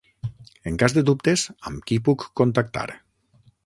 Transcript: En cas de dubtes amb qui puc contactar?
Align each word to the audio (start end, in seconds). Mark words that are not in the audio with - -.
En 0.69 0.79
cas 0.83 0.95
de 0.95 1.03
dubtes 1.11 1.45
amb 1.71 1.87
qui 1.91 2.01
puc 2.09 2.29
contactar? 2.43 2.91